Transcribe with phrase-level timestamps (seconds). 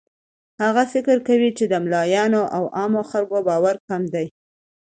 [0.63, 4.27] هغه فکر کاوه چې د ملایانو او عامو خلکو باور کم دی.